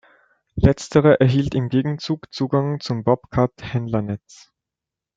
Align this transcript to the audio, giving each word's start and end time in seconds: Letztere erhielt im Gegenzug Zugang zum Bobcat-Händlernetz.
Letztere 0.55 1.19
erhielt 1.19 1.53
im 1.53 1.69
Gegenzug 1.69 2.25
Zugang 2.33 2.79
zum 2.79 3.03
Bobcat-Händlernetz. 3.03 4.51